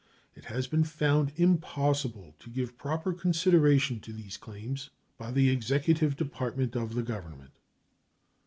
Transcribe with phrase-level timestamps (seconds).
[0.33, 6.15] It has been found impossible to give proper consideration to these claims by the Executive
[6.17, 7.51] Departments of the Government.